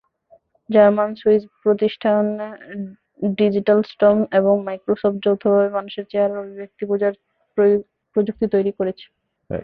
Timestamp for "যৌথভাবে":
5.25-5.69